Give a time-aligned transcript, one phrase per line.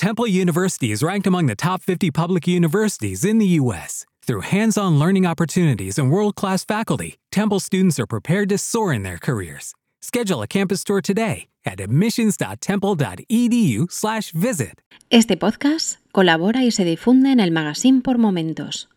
[0.00, 4.06] Temple University is ranked among the top 50 public universities in the U.S.
[4.22, 8.94] Through hands on learning opportunities and world class faculty, Temple students are prepared to soar
[8.94, 9.74] in their careers.
[10.00, 14.80] Schedule a campus tour today at admissions.temple.edu/slash visit.
[15.10, 18.88] Este podcast colabora y se difunde en el magazine por momentos.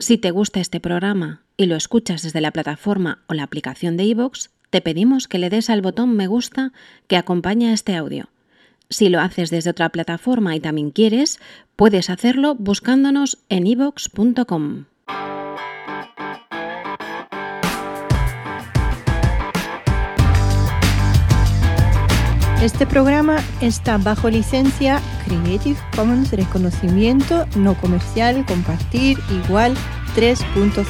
[0.00, 4.02] Si te gusta este programa y lo escuchas desde la plataforma o la aplicación de
[4.02, 6.72] iVoox, te pedimos que le des al botón me gusta
[7.06, 8.28] que acompaña este audio
[8.90, 11.40] si lo haces desde otra plataforma y también quieres,
[11.76, 14.84] puedes hacerlo buscándonos en ivox.com.
[22.60, 29.74] Este programa está bajo licencia Creative Commons Reconocimiento No Comercial Compartir Igual
[30.14, 30.84] 3.0.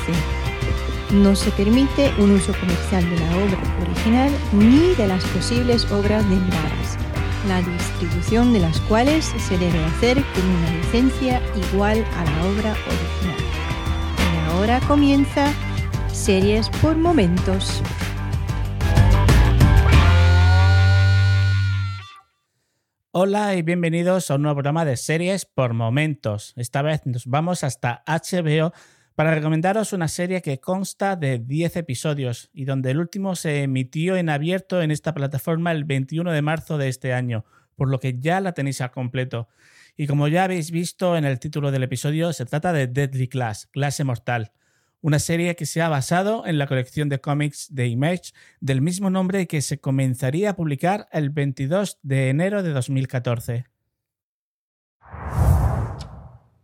[1.12, 6.28] No se permite un uso comercial de la obra original ni de las posibles obras
[6.28, 6.79] derivadas
[7.46, 11.40] la distribución de las cuales se debe hacer con una licencia
[11.72, 13.40] igual a la obra original.
[14.18, 15.52] Y ahora comienza
[16.12, 17.82] Series por Momentos.
[23.12, 26.52] Hola y bienvenidos a un nuevo programa de Series por Momentos.
[26.56, 28.72] Esta vez nos vamos hasta HBO
[29.21, 34.16] para recomendaros una serie que consta de 10 episodios y donde el último se emitió
[34.16, 37.45] en abierto en esta plataforma el 21 de marzo de este año,
[37.77, 39.51] por lo que ya la tenéis al completo.
[39.95, 43.66] Y como ya habéis visto en el título del episodio, se trata de Deadly Class,
[43.66, 44.52] clase mortal,
[45.02, 49.10] una serie que se ha basado en la colección de cómics de Image del mismo
[49.10, 53.66] nombre que se comenzaría a publicar el 22 de enero de 2014.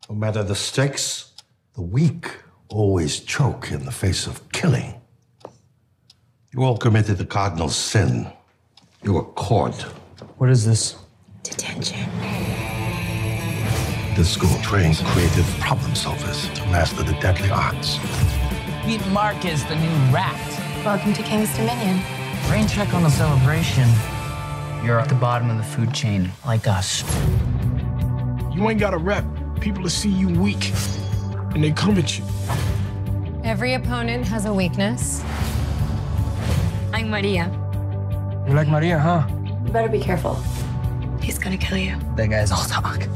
[0.08, 1.34] No matter the stakes,
[1.74, 4.94] the weak always choke in the face of killing.
[6.52, 8.26] You all committed the cardinal sin.
[9.02, 9.82] You were caught.
[10.38, 10.96] What is this?
[11.42, 12.08] Detention.
[14.16, 17.98] This school trains creative problem solvers to master the deadly arts.
[18.86, 20.40] Meet Marcus, the new rat.
[20.84, 22.00] Welcome to King's Dominion.
[22.50, 23.88] Rain check on the celebration.
[24.84, 27.02] You're at the bottom of the food chain, like us.
[28.54, 29.24] You ain't got a rep.
[29.60, 30.72] People will see you weak,
[31.56, 32.24] and they come at you.
[33.42, 35.22] Every opponent has a weakness.
[36.92, 37.50] I'm Maria.
[38.46, 39.26] You like Maria, huh?
[39.64, 40.34] You better be careful.
[41.18, 41.96] He's gonna kill you.
[42.14, 42.98] That guy's all talk.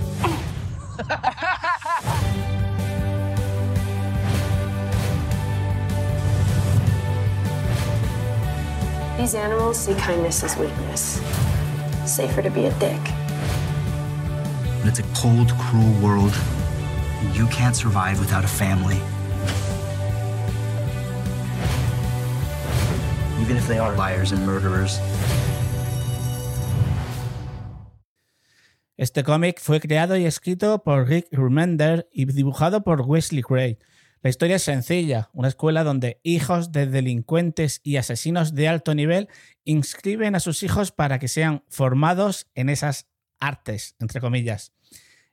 [9.18, 11.20] These animals see kindness as weakness.
[12.06, 13.02] Safer to be a dick.
[14.86, 16.32] It's a cold, cruel world.
[17.22, 18.96] You can't survive without a family.
[23.42, 24.98] Even if they are liars and murderers.
[28.96, 33.78] Este cómic fue creado y escrito por Rick Remender y dibujado por Wesley Gray.
[34.22, 39.28] La historia es sencilla, una escuela donde hijos de delincuentes y asesinos de alto nivel
[39.64, 43.08] inscriben a sus hijos para que sean formados en esas
[43.40, 44.72] artes, entre comillas.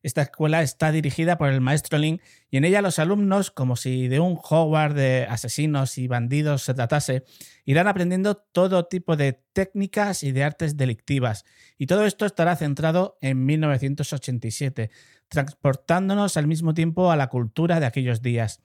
[0.08, 4.08] Esta escuela está dirigida por el maestro Lin y en ella los alumnos, como si
[4.08, 7.26] de un Hogwarts de asesinos y bandidos se tratase,
[7.66, 11.44] irán aprendiendo todo tipo de técnicas y de artes delictivas.
[11.78, 14.92] Y todo esto estará centrado en 1987,
[15.28, 18.62] transportándonos al mismo tiempo a la cultura de aquellos días.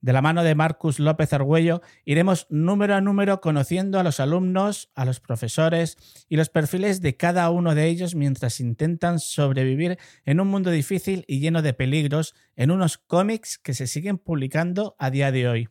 [0.00, 4.92] De la mano de Marcus López Argüello, iremos número a número conociendo a los alumnos,
[4.94, 5.96] a los profesores
[6.28, 11.24] y los perfiles de cada uno de ellos mientras intentan sobrevivir en un mundo difícil
[11.26, 15.68] y lleno de peligros en unos cómics que se siguen publicando a día de hoy.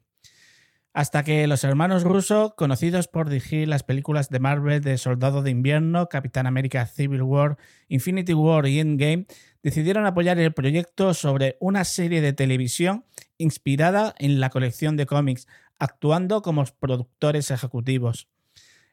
[0.98, 5.52] Hasta que los hermanos Russo, conocidos por dirigir las películas de Marvel de Soldado de
[5.52, 7.58] Invierno, Capitán América Civil War,
[7.88, 9.28] Infinity War y Endgame,
[9.62, 13.06] decidieron apoyar el proyecto sobre una serie de televisión
[13.38, 15.48] inspirada en la colección de cómics,
[15.80, 18.28] actuando como productores ejecutivos.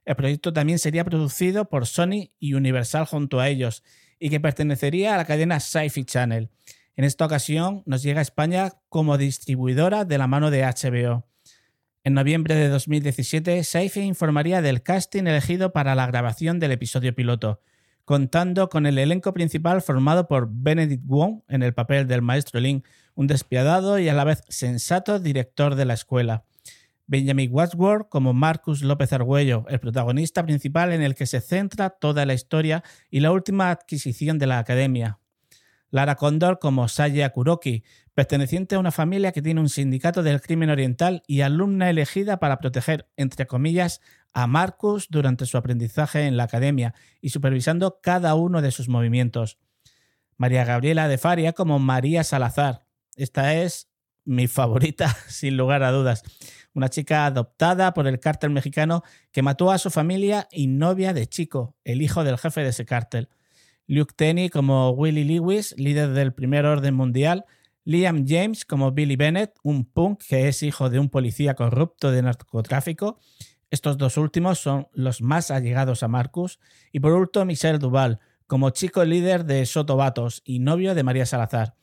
[0.04, 3.82] El proyecto también sería producido por Sony y Universal junto a ellos,
[4.18, 6.50] y que pertenecería a la cadena Sci-Fi Channel.
[6.96, 11.26] En esta ocasión nos llega a España como distribuidora de la mano de HBO.
[12.04, 17.62] En noviembre de 2017, Sci-Fi informaría del casting elegido para la grabación del episodio piloto,
[18.04, 22.84] contando con el elenco principal formado por Benedict Wong en el papel del maestro Lin,
[23.14, 26.44] un despiadado y a la vez sensato director de la escuela.
[27.06, 32.24] Benjamin Wadsworth como Marcus López Argüello, el protagonista principal en el que se centra toda
[32.24, 35.18] la historia y la última adquisición de la academia.
[35.90, 37.84] Lara Condor como Saya Kuroki,
[38.14, 42.58] perteneciente a una familia que tiene un sindicato del crimen oriental y alumna elegida para
[42.58, 44.00] proteger, entre comillas,
[44.32, 49.58] a Marcus durante su aprendizaje en la academia y supervisando cada uno de sus movimientos.
[50.36, 52.83] María Gabriela de Faria como María Salazar.
[53.16, 53.88] Esta es
[54.24, 56.22] mi favorita, sin lugar a dudas.
[56.74, 61.26] Una chica adoptada por el cártel mexicano que mató a su familia y novia de
[61.26, 63.28] Chico, el hijo del jefe de ese cártel.
[63.86, 67.44] Luke Tenney como Willie Lewis, líder del primer orden mundial.
[67.84, 72.22] Liam James como Billy Bennett, un punk que es hijo de un policía corrupto de
[72.22, 73.20] narcotráfico.
[73.70, 76.60] Estos dos últimos son los más allegados a Marcus.
[76.92, 81.74] Y por último, Michelle Duval, como chico líder de Sotobatos y novio de María Salazar.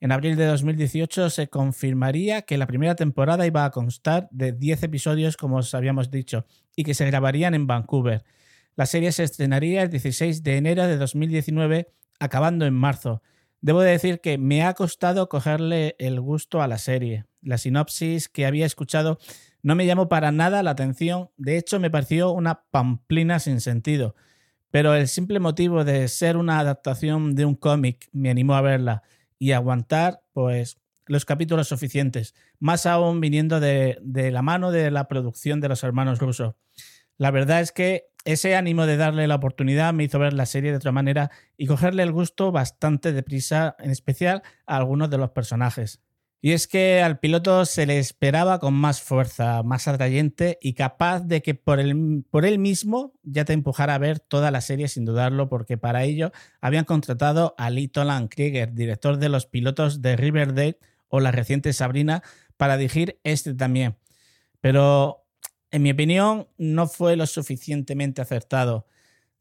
[0.00, 4.84] En abril de 2018 se confirmaría que la primera temporada iba a constar de 10
[4.84, 6.46] episodios, como os habíamos dicho,
[6.76, 8.24] y que se grabarían en Vancouver.
[8.76, 11.90] La serie se estrenaría el 16 de enero de 2019,
[12.20, 13.22] acabando en marzo.
[13.60, 17.24] Debo decir que me ha costado cogerle el gusto a la serie.
[17.42, 19.18] La sinopsis que había escuchado
[19.62, 24.14] no me llamó para nada la atención, de hecho me pareció una pamplina sin sentido.
[24.70, 29.02] Pero el simple motivo de ser una adaptación de un cómic me animó a verla
[29.38, 35.08] y aguantar pues los capítulos suficientes, más aún viniendo de, de la mano de la
[35.08, 36.54] producción de los hermanos rusos.
[37.16, 40.70] La verdad es que ese ánimo de darle la oportunidad me hizo ver la serie
[40.70, 45.30] de otra manera y cogerle el gusto bastante deprisa, en especial a algunos de los
[45.30, 46.02] personajes.
[46.40, 51.20] Y es que al piloto se le esperaba con más fuerza, más atrayente y capaz
[51.20, 55.48] de que por, él mismo ya te empujara a ver toda la serie sin dudarlo,
[55.48, 56.30] porque para ello
[56.60, 61.72] habían contratado a Lee Toland Krieger, director de los pilotos de Riverdale o la reciente
[61.72, 62.22] Sabrina,
[62.56, 63.96] para dirigir este también.
[64.60, 65.24] Pero
[65.70, 68.86] en mi opinión, no fue lo suficientemente acertado.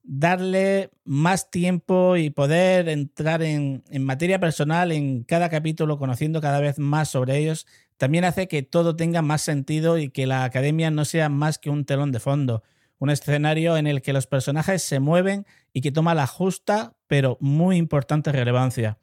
[0.10, 6.80] Darle más tiempo y poder entrar en, materia personal en cada capítulo, conociendo cada vez
[6.80, 7.68] más sobre ellos,
[7.98, 11.70] también hace que todo tenga más sentido y que la academia no sea más que
[11.70, 12.64] un telón de fondo,
[13.00, 17.38] un escenario en el que los personajes se mueven y que toma la justa pero
[17.42, 18.98] muy importante relevancia.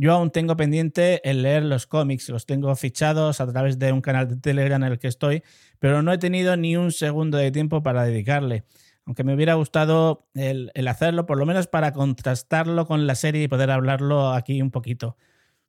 [0.00, 4.00] Yo aún tengo pendiente el leer los cómics, los tengo fichados a través de un
[4.00, 5.42] canal de Telegram en el que estoy,
[5.78, 8.64] pero no he tenido ni un segundo de tiempo para dedicarle.
[9.08, 13.48] Aunque me hubiera gustado el, hacerlo, por lo menos para contrastarlo con la serie y
[13.48, 15.16] poder hablarlo aquí un poquito.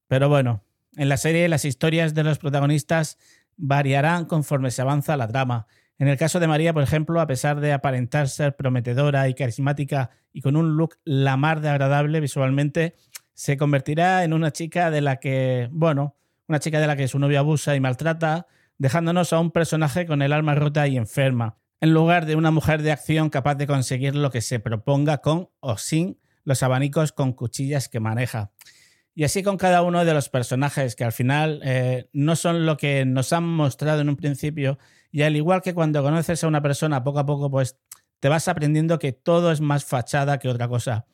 [0.10, 0.66] Pero bueno,
[0.98, 3.18] en la serie las historias de los protagonistas
[3.56, 5.68] variarán conforme se avanza la trama.
[5.98, 10.10] En el caso de María, por ejemplo, a pesar de aparentar ser prometedora y carismática
[10.34, 12.98] y con un look la mar de agradable visualmente,
[13.36, 16.18] se convertirá en una chica de la que, bueno,
[16.50, 18.48] una chica de la que su novio abusa y maltrata,
[18.78, 22.82] dejándonos a un personaje con el alma rota y enferma, en lugar de una mujer
[22.82, 27.34] de acción capaz de conseguir lo que se proponga con o sin los abanicos con
[27.34, 28.52] cuchillas que maneja.
[29.16, 32.78] Y así con cada uno de los personajes que al final eh, no son lo
[32.78, 34.78] que nos han mostrado en un principio
[35.12, 37.78] y al igual que cuando conoces a una persona poco a poco pues
[38.20, 41.06] te vas aprendiendo que todo es más fachada que otra cosa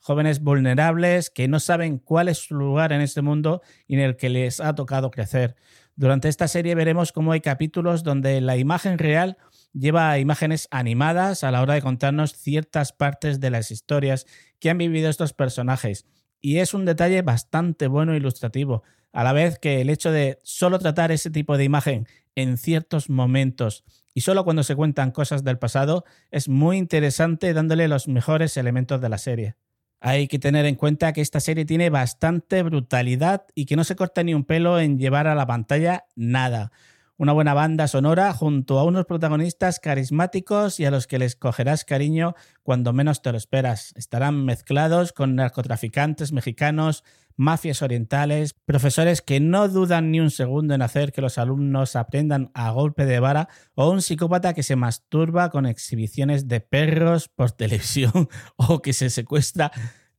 [0.00, 4.16] jóvenes vulnerables que no saben cuál es su lugar en este mundo y en el
[4.16, 5.56] que les ha tocado crecer.
[6.00, 9.36] Durante esta serie veremos cómo hay capítulos donde la imagen real
[9.74, 14.24] lleva imágenes animadas a la hora de contarnos ciertas partes de las historias
[14.60, 16.06] que han vivido estos personajes.
[16.40, 18.82] Y es un detalle bastante bueno e ilustrativo,
[19.12, 23.10] a la vez que el hecho de solo tratar ese tipo de imagen en ciertos
[23.10, 28.56] momentos y solo cuando se cuentan cosas del pasado es muy interesante dándole los mejores
[28.56, 29.56] elementos de la serie.
[30.00, 33.96] Hay que tener en cuenta que esta serie tiene bastante brutalidad y que no se
[33.96, 36.72] corta ni un pelo en llevar a la pantalla nada.
[37.20, 41.84] Una buena banda sonora junto a unos protagonistas carismáticos y a los que les cogerás
[41.84, 43.92] cariño cuando menos te lo esperas.
[43.94, 47.04] Estarán mezclados con narcotraficantes mexicanos,
[47.36, 52.50] mafias orientales, profesores que no dudan ni un segundo en hacer que los alumnos aprendan
[52.54, 57.50] a golpe de vara o un psicópata que se masturba con exhibiciones de perros por
[57.52, 59.72] televisión o que se secuestra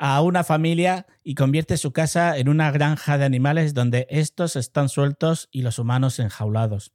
[0.04, 4.90] a una familia y convierte su casa en una granja de animales donde estos están
[4.90, 6.92] sueltos y los humanos enjaulados.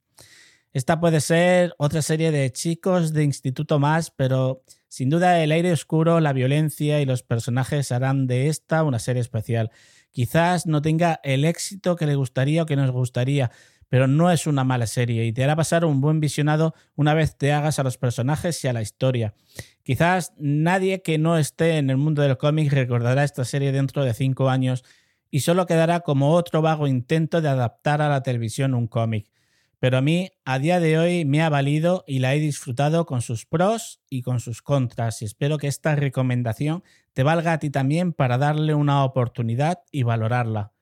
[0.73, 5.71] Esta puede ser otra serie de chicos de instituto más, pero sin duda el aire
[5.71, 9.71] oscuro, la violencia y los personajes harán de esta una serie especial.
[10.11, 13.53] Quizás no tenga el éxito que le gustaría o que nos gustaría,
[13.89, 17.37] pero no es una mala serie y te hará pasar un buen visionado una vez
[17.37, 19.35] te hagas a los personajes y a la historia.
[19.83, 24.15] Quizás nadie que no esté en el mundo del cómic recordará esta serie dentro de
[24.15, 24.85] cinco años
[25.31, 29.31] y solo quedará como otro vago intento de adaptar a la televisión un cómic
[29.79, 33.23] pero a mí a día de hoy me ha valido y la he disfrutado con
[33.23, 37.71] sus pros y con sus contras y espero que esta recomendación te valga a ti
[37.71, 40.73] también para darle una oportunidad y valorarla.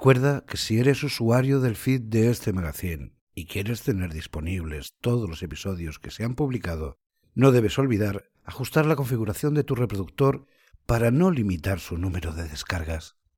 [0.00, 5.28] Recuerda que si eres usuario del feed de este magazine y quieres tener disponibles todos
[5.28, 6.96] los episodios que se han publicado,
[7.34, 10.46] no debes olvidar ajustar la configuración de tu reproductor
[10.86, 13.18] para no limitar su número de descargas.